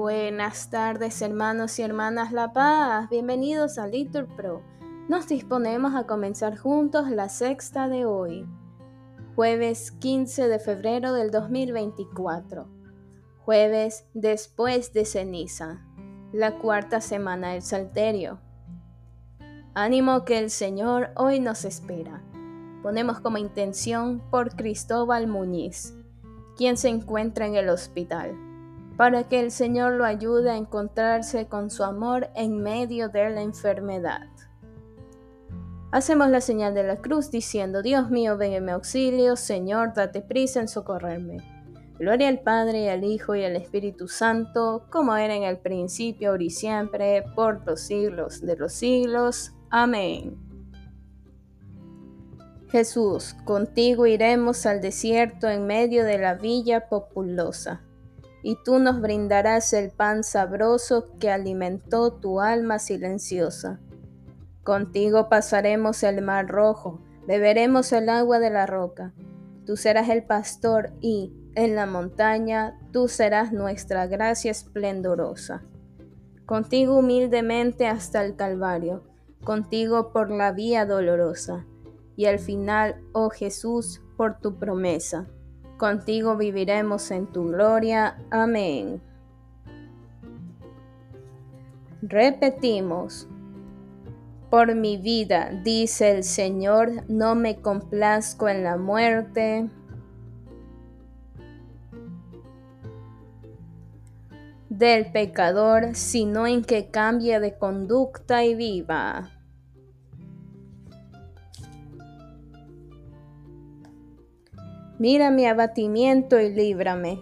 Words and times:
Buenas 0.00 0.70
tardes 0.70 1.20
hermanos 1.20 1.78
y 1.78 1.82
hermanas 1.82 2.32
La 2.32 2.54
Paz, 2.54 3.10
bienvenidos 3.10 3.76
a 3.76 3.86
Litur 3.86 4.28
Pro. 4.34 4.62
Nos 5.10 5.28
disponemos 5.28 5.94
a 5.94 6.06
comenzar 6.06 6.56
juntos 6.56 7.10
la 7.10 7.28
sexta 7.28 7.86
de 7.86 8.06
hoy, 8.06 8.48
jueves 9.36 9.92
15 9.92 10.48
de 10.48 10.58
febrero 10.58 11.12
del 11.12 11.30
2024, 11.30 12.66
jueves 13.44 14.06
después 14.14 14.94
de 14.94 15.04
ceniza, 15.04 15.86
la 16.32 16.56
cuarta 16.56 17.02
semana 17.02 17.50
del 17.52 17.60
Salterio. 17.60 18.40
Ánimo 19.74 20.24
que 20.24 20.38
el 20.38 20.48
Señor 20.48 21.10
hoy 21.14 21.40
nos 21.40 21.66
espera. 21.66 22.22
Ponemos 22.82 23.20
como 23.20 23.36
intención 23.36 24.22
por 24.30 24.56
Cristóbal 24.56 25.26
Muñiz, 25.26 25.94
quien 26.56 26.78
se 26.78 26.88
encuentra 26.88 27.44
en 27.44 27.56
el 27.56 27.68
hospital 27.68 28.49
para 29.00 29.26
que 29.26 29.40
el 29.40 29.50
Señor 29.50 29.94
lo 29.94 30.04
ayude 30.04 30.50
a 30.50 30.58
encontrarse 30.58 31.48
con 31.48 31.70
su 31.70 31.84
amor 31.84 32.28
en 32.36 32.62
medio 32.62 33.08
de 33.08 33.30
la 33.30 33.40
enfermedad. 33.40 34.26
Hacemos 35.90 36.28
la 36.28 36.42
señal 36.42 36.74
de 36.74 36.82
la 36.82 36.96
cruz 36.96 37.30
diciendo, 37.30 37.80
Dios 37.80 38.10
mío, 38.10 38.36
ven 38.36 38.52
en 38.52 38.66
mi 38.66 38.72
auxilio, 38.72 39.36
Señor, 39.36 39.94
date 39.94 40.20
prisa 40.20 40.60
en 40.60 40.68
socorrerme. 40.68 41.38
Gloria 41.98 42.28
al 42.28 42.40
Padre, 42.40 42.90
al 42.90 43.02
Hijo, 43.02 43.34
y 43.34 43.42
al 43.42 43.56
Espíritu 43.56 44.06
Santo, 44.06 44.84
como 44.90 45.16
era 45.16 45.34
en 45.34 45.44
el 45.44 45.56
principio, 45.56 46.32
ahora 46.32 46.42
y 46.42 46.50
siempre, 46.50 47.24
por 47.34 47.66
los 47.66 47.80
siglos 47.80 48.42
de 48.42 48.56
los 48.56 48.74
siglos. 48.74 49.54
Amén. 49.70 50.36
Jesús, 52.68 53.34
contigo 53.46 54.04
iremos 54.04 54.66
al 54.66 54.82
desierto 54.82 55.48
en 55.48 55.66
medio 55.66 56.04
de 56.04 56.18
la 56.18 56.34
villa 56.34 56.90
populosa 56.90 57.80
y 58.42 58.56
tú 58.64 58.78
nos 58.78 59.00
brindarás 59.00 59.72
el 59.72 59.90
pan 59.90 60.24
sabroso 60.24 61.08
que 61.18 61.30
alimentó 61.30 62.12
tu 62.12 62.40
alma 62.40 62.78
silenciosa. 62.78 63.80
Contigo 64.64 65.28
pasaremos 65.28 66.02
el 66.02 66.22
mar 66.22 66.48
rojo, 66.48 67.00
beberemos 67.26 67.92
el 67.92 68.08
agua 68.08 68.38
de 68.38 68.50
la 68.50 68.66
roca. 68.66 69.12
Tú 69.66 69.76
serás 69.76 70.08
el 70.08 70.24
pastor 70.24 70.92
y, 71.00 71.32
en 71.54 71.74
la 71.74 71.86
montaña, 71.86 72.78
tú 72.92 73.08
serás 73.08 73.52
nuestra 73.52 74.06
gracia 74.06 74.50
esplendorosa. 74.50 75.62
Contigo 76.46 76.98
humildemente 76.98 77.86
hasta 77.86 78.24
el 78.24 78.36
Calvario, 78.36 79.04
contigo 79.44 80.12
por 80.12 80.30
la 80.30 80.52
vía 80.52 80.86
dolorosa, 80.86 81.66
y 82.16 82.26
al 82.26 82.38
final, 82.38 83.00
oh 83.12 83.30
Jesús, 83.30 84.02
por 84.16 84.40
tu 84.40 84.58
promesa 84.58 85.26
contigo 85.80 86.36
viviremos 86.36 87.10
en 87.10 87.26
tu 87.26 87.46
gloria. 87.46 88.18
Amén. 88.30 89.00
Repetimos, 92.02 93.26
por 94.50 94.74
mi 94.74 94.98
vida, 94.98 95.50
dice 95.64 96.10
el 96.10 96.22
Señor, 96.22 97.08
no 97.08 97.34
me 97.34 97.60
complazco 97.60 98.48
en 98.48 98.62
la 98.62 98.76
muerte. 98.76 99.70
del 104.68 105.12
pecador, 105.12 105.94
sino 105.94 106.46
en 106.46 106.62
que 106.64 106.90
cambie 106.90 107.38
de 107.38 107.58
conducta 107.58 108.44
y 108.44 108.54
viva. 108.54 109.28
Mira 115.00 115.30
mi 115.30 115.46
abatimiento 115.46 116.38
y 116.38 116.52
líbrame, 116.52 117.20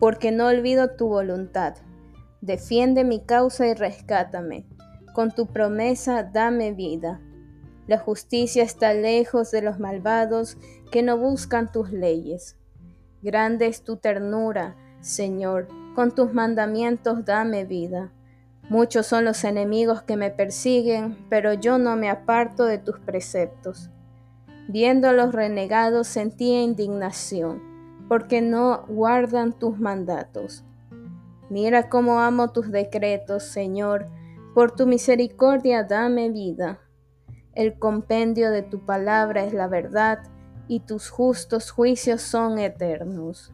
porque 0.00 0.32
no 0.32 0.48
olvido 0.48 0.96
tu 0.96 1.06
voluntad. 1.06 1.76
Defiende 2.40 3.04
mi 3.04 3.20
causa 3.20 3.68
y 3.68 3.74
rescátame. 3.74 4.66
Con 5.12 5.30
tu 5.30 5.46
promesa 5.46 6.24
dame 6.24 6.72
vida. 6.72 7.20
La 7.86 7.98
justicia 7.98 8.64
está 8.64 8.94
lejos 8.94 9.52
de 9.52 9.62
los 9.62 9.78
malvados 9.78 10.58
que 10.90 11.04
no 11.04 11.16
buscan 11.16 11.70
tus 11.70 11.92
leyes. 11.92 12.56
Grande 13.22 13.68
es 13.68 13.84
tu 13.84 13.96
ternura, 13.96 14.74
Señor, 15.00 15.68
con 15.94 16.16
tus 16.16 16.34
mandamientos 16.34 17.24
dame 17.24 17.64
vida. 17.64 18.12
Muchos 18.68 19.06
son 19.06 19.24
los 19.24 19.44
enemigos 19.44 20.02
que 20.02 20.16
me 20.16 20.32
persiguen, 20.32 21.16
pero 21.30 21.52
yo 21.52 21.78
no 21.78 21.94
me 21.94 22.10
aparto 22.10 22.64
de 22.64 22.78
tus 22.78 22.98
preceptos. 22.98 23.92
Viendo 24.68 25.08
a 25.08 25.12
los 25.12 25.34
renegados 25.34 26.06
sentía 26.06 26.62
indignación, 26.62 27.62
porque 28.08 28.40
no 28.40 28.84
guardan 28.88 29.52
tus 29.52 29.78
mandatos. 29.78 30.64
Mira 31.50 31.88
cómo 31.88 32.20
amo 32.20 32.50
tus 32.50 32.70
decretos, 32.70 33.42
Señor, 33.44 34.06
por 34.54 34.72
tu 34.72 34.86
misericordia 34.86 35.84
dame 35.84 36.30
vida. 36.30 36.80
El 37.54 37.78
compendio 37.78 38.50
de 38.50 38.62
tu 38.62 38.84
palabra 38.84 39.44
es 39.44 39.52
la 39.52 39.68
verdad, 39.68 40.20
y 40.66 40.80
tus 40.80 41.10
justos 41.10 41.70
juicios 41.70 42.22
son 42.22 42.58
eternos. 42.58 43.52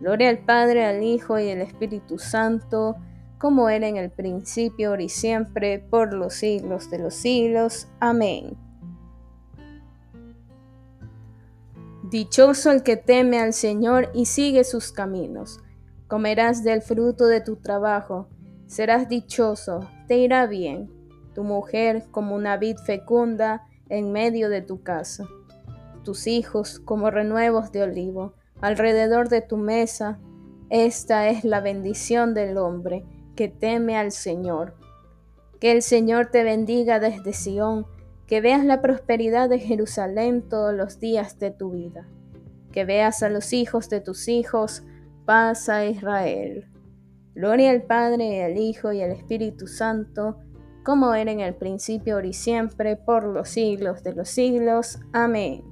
Gloria 0.00 0.28
al 0.28 0.38
Padre, 0.38 0.84
al 0.84 1.02
Hijo 1.02 1.38
y 1.38 1.50
al 1.50 1.62
Espíritu 1.62 2.18
Santo, 2.18 2.96
como 3.38 3.68
era 3.68 3.88
en 3.88 3.96
el 3.96 4.10
principio, 4.10 4.90
ahora 4.90 5.02
y 5.02 5.08
siempre, 5.08 5.78
por 5.78 6.12
los 6.12 6.34
siglos 6.34 6.90
de 6.90 6.98
los 6.98 7.14
siglos. 7.14 7.88
Amén. 8.00 8.63
Dichoso 12.14 12.70
el 12.70 12.84
que 12.84 12.96
teme 12.96 13.40
al 13.40 13.52
Señor 13.52 14.08
y 14.14 14.26
sigue 14.26 14.62
sus 14.62 14.92
caminos. 14.92 15.58
Comerás 16.06 16.62
del 16.62 16.80
fruto 16.80 17.26
de 17.26 17.40
tu 17.40 17.56
trabajo, 17.56 18.28
serás 18.68 19.08
dichoso, 19.08 19.90
te 20.06 20.18
irá 20.18 20.46
bien. 20.46 20.92
Tu 21.34 21.42
mujer 21.42 22.04
como 22.12 22.36
una 22.36 22.56
vid 22.56 22.76
fecunda 22.76 23.66
en 23.88 24.12
medio 24.12 24.48
de 24.48 24.62
tu 24.62 24.80
casa. 24.80 25.26
Tus 26.04 26.28
hijos 26.28 26.78
como 26.78 27.10
renuevos 27.10 27.72
de 27.72 27.82
olivo 27.82 28.34
alrededor 28.60 29.28
de 29.28 29.42
tu 29.42 29.56
mesa. 29.56 30.20
Esta 30.70 31.28
es 31.28 31.42
la 31.42 31.58
bendición 31.58 32.32
del 32.32 32.58
hombre 32.58 33.04
que 33.34 33.48
teme 33.48 33.96
al 33.96 34.12
Señor. 34.12 34.76
Que 35.58 35.72
el 35.72 35.82
Señor 35.82 36.26
te 36.26 36.44
bendiga 36.44 37.00
desde 37.00 37.32
Sión 37.32 37.86
que 38.26 38.40
veas 38.40 38.64
la 38.64 38.80
prosperidad 38.80 39.48
de 39.48 39.58
Jerusalén 39.58 40.42
todos 40.48 40.74
los 40.74 40.98
días 40.98 41.38
de 41.38 41.50
tu 41.50 41.70
vida, 41.70 42.06
que 42.72 42.84
veas 42.84 43.22
a 43.22 43.28
los 43.28 43.52
hijos 43.52 43.88
de 43.90 44.00
tus 44.00 44.28
hijos, 44.28 44.84
paz 45.24 45.68
a 45.68 45.84
Israel. 45.86 46.66
Gloria 47.34 47.70
al 47.70 47.82
Padre, 47.82 48.44
al 48.44 48.56
Hijo 48.56 48.92
y 48.92 49.02
al 49.02 49.10
Espíritu 49.10 49.66
Santo, 49.66 50.38
como 50.84 51.14
era 51.14 51.32
en 51.32 51.40
el 51.40 51.54
principio, 51.54 52.14
ahora 52.14 52.28
y 52.28 52.32
siempre, 52.32 52.96
por 52.96 53.24
los 53.24 53.48
siglos 53.48 54.02
de 54.04 54.14
los 54.14 54.28
siglos. 54.28 55.00
Amén. 55.12 55.64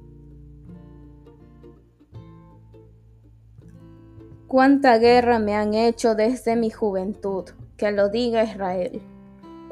Cuánta 4.47 4.97
guerra 4.97 5.39
me 5.39 5.55
han 5.55 5.73
hecho 5.73 6.15
desde 6.15 6.55
mi 6.55 6.69
juventud, 6.69 7.45
que 7.77 7.91
lo 7.91 8.09
diga 8.09 8.43
Israel. 8.43 9.01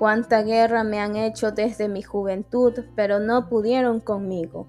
Cuánta 0.01 0.41
guerra 0.41 0.83
me 0.83 0.99
han 0.99 1.15
hecho 1.15 1.51
desde 1.51 1.87
mi 1.87 2.01
juventud, 2.01 2.73
pero 2.95 3.19
no 3.19 3.47
pudieron 3.47 3.99
conmigo. 3.99 4.65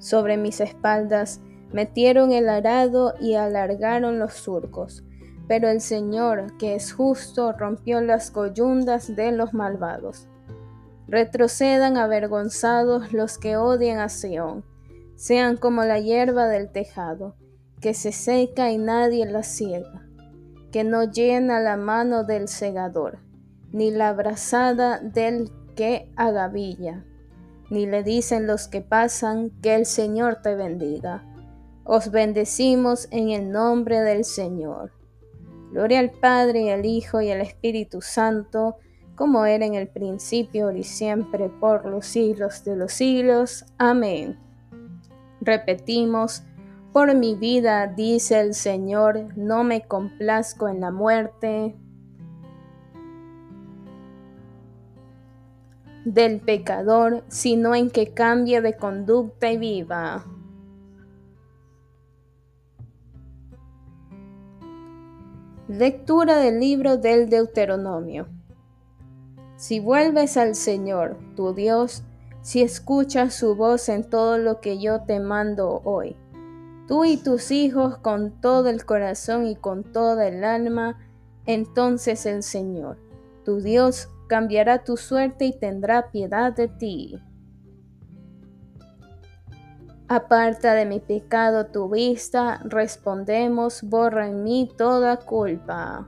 Sobre 0.00 0.36
mis 0.36 0.60
espaldas 0.60 1.40
metieron 1.70 2.32
el 2.32 2.48
arado 2.48 3.14
y 3.20 3.34
alargaron 3.34 4.18
los 4.18 4.32
surcos, 4.32 5.04
pero 5.46 5.68
el 5.68 5.80
Señor, 5.80 6.56
que 6.58 6.74
es 6.74 6.92
justo, 6.92 7.52
rompió 7.52 8.00
las 8.00 8.32
coyundas 8.32 9.14
de 9.14 9.30
los 9.30 9.54
malvados. 9.54 10.26
Retrocedan 11.06 11.96
avergonzados 11.96 13.12
los 13.12 13.38
que 13.38 13.56
odian 13.56 14.00
a 14.00 14.08
Sión, 14.08 14.64
sean 15.14 15.58
como 15.58 15.84
la 15.84 16.00
hierba 16.00 16.48
del 16.48 16.72
tejado, 16.72 17.36
que 17.80 17.94
se 17.94 18.10
seca 18.10 18.72
y 18.72 18.78
nadie 18.78 19.26
la 19.26 19.44
ciega, 19.44 20.08
que 20.72 20.82
no 20.82 21.04
llena 21.04 21.60
la 21.60 21.76
mano 21.76 22.24
del 22.24 22.48
segador 22.48 23.24
ni 23.76 23.90
la 23.90 24.14
brazada 24.14 25.00
del 25.00 25.50
que 25.74 26.10
agavilla, 26.16 27.04
ni 27.68 27.84
le 27.84 28.02
dicen 28.02 28.46
los 28.46 28.68
que 28.68 28.80
pasan 28.80 29.50
que 29.60 29.74
el 29.74 29.84
Señor 29.84 30.36
te 30.42 30.54
bendiga. 30.54 31.22
Os 31.84 32.10
bendecimos 32.10 33.06
en 33.10 33.28
el 33.28 33.52
nombre 33.52 34.00
del 34.00 34.24
Señor. 34.24 34.92
Gloria 35.72 36.00
al 36.00 36.10
Padre 36.10 36.62
y 36.62 36.70
al 36.70 36.86
Hijo 36.86 37.20
y 37.20 37.30
al 37.30 37.42
Espíritu 37.42 38.00
Santo, 38.00 38.76
como 39.14 39.44
era 39.44 39.66
en 39.66 39.74
el 39.74 39.88
principio 39.88 40.72
y 40.72 40.82
siempre 40.82 41.50
por 41.50 41.84
los 41.84 42.06
siglos 42.06 42.64
de 42.64 42.76
los 42.76 42.94
siglos. 42.94 43.66
Amén. 43.76 44.38
Repetimos, 45.42 46.44
por 46.94 47.14
mi 47.14 47.34
vida, 47.34 47.88
dice 47.88 48.40
el 48.40 48.54
Señor, 48.54 49.36
no 49.36 49.64
me 49.64 49.86
complazco 49.86 50.66
en 50.66 50.80
la 50.80 50.90
muerte, 50.90 51.76
del 56.06 56.40
pecador, 56.40 57.24
sino 57.26 57.74
en 57.74 57.90
que 57.90 58.14
cambie 58.14 58.60
de 58.60 58.76
conducta 58.76 59.50
y 59.50 59.58
viva. 59.58 60.24
Lectura 65.66 66.36
del 66.36 66.60
libro 66.60 66.96
del 66.96 67.28
Deuteronomio. 67.28 68.28
Si 69.56 69.80
vuelves 69.80 70.36
al 70.36 70.54
Señor, 70.54 71.16
tu 71.34 71.52
Dios, 71.54 72.04
si 72.40 72.62
escuchas 72.62 73.34
su 73.34 73.56
voz 73.56 73.88
en 73.88 74.08
todo 74.08 74.38
lo 74.38 74.60
que 74.60 74.78
yo 74.78 75.00
te 75.00 75.18
mando 75.18 75.80
hoy, 75.82 76.14
tú 76.86 77.04
y 77.04 77.16
tus 77.16 77.50
hijos 77.50 77.98
con 77.98 78.40
todo 78.40 78.68
el 78.68 78.84
corazón 78.84 79.44
y 79.44 79.56
con 79.56 79.82
toda 79.82 80.28
el 80.28 80.44
alma, 80.44 81.00
entonces 81.46 82.26
el 82.26 82.44
Señor, 82.44 82.96
tu 83.44 83.60
Dios, 83.60 84.08
cambiará 84.26 84.84
tu 84.84 84.96
suerte 84.96 85.44
y 85.44 85.58
tendrá 85.58 86.10
piedad 86.10 86.54
de 86.54 86.68
ti. 86.68 87.20
Aparta 90.08 90.74
de 90.74 90.86
mi 90.86 91.00
pecado 91.00 91.66
tu 91.66 91.88
vista, 91.88 92.60
respondemos, 92.64 93.82
borra 93.82 94.28
en 94.28 94.44
mí 94.44 94.70
toda 94.76 95.16
culpa. 95.16 96.06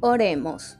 Oremos. 0.00 0.78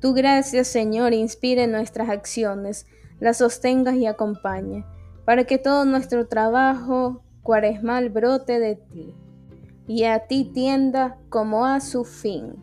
Tu 0.00 0.14
gracia, 0.14 0.64
Señor, 0.64 1.12
inspire 1.12 1.66
nuestras 1.66 2.08
acciones, 2.08 2.86
las 3.20 3.38
sostengas 3.38 3.96
y 3.96 4.06
acompañe, 4.06 4.86
para 5.24 5.44
que 5.44 5.58
todo 5.58 5.84
nuestro 5.84 6.26
trabajo 6.28 7.22
cuaresmal 7.42 8.08
brote 8.08 8.60
de 8.60 8.76
ti, 8.76 9.14
y 9.86 10.04
a 10.04 10.26
ti 10.26 10.44
tienda 10.44 11.18
como 11.28 11.66
a 11.66 11.80
su 11.80 12.04
fin 12.04 12.56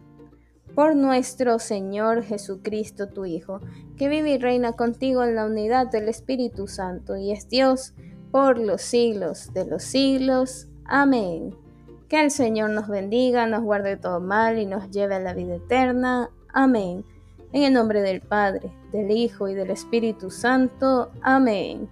por 0.76 0.96
nuestro 0.96 1.60
Señor 1.60 2.24
Jesucristo, 2.24 3.10
tu 3.10 3.26
Hijo, 3.26 3.60
que 3.98 4.08
vive 4.08 4.32
y 4.32 4.38
reina 4.38 4.74
contigo 4.74 5.24
en 5.24 5.36
la 5.36 5.46
unidad 5.46 5.88
del 5.88 6.08
Espíritu 6.08 6.68
Santo 6.68 7.18
y 7.18 7.32
es 7.32 7.50
Dios 7.50 7.94
por 8.32 8.58
los 8.58 8.82
siglos 8.82 9.52
de 9.54 9.66
los 9.66 9.84
siglos. 9.84 10.68
Amén. 10.86 11.56
Que 12.08 12.24
el 12.24 12.32
Señor 12.32 12.70
nos 12.70 12.88
bendiga, 12.88 13.46
nos 13.46 13.62
guarde 13.62 13.98
todo 13.98 14.20
mal 14.20 14.58
y 14.58 14.66
nos 14.66 14.90
lleve 14.90 15.16
a 15.16 15.20
la 15.20 15.34
vida 15.34 15.56
eterna. 15.56 16.30
Amén. 16.54 17.04
En 17.52 17.64
el 17.64 17.74
nombre 17.74 18.02
del 18.02 18.22
Padre, 18.22 18.72
del 18.92 19.12
Hijo 19.12 19.48
y 19.48 19.56
del 19.56 19.72
Espíritu 19.72 20.32
Santo. 20.32 21.12
Amén. 21.22 21.90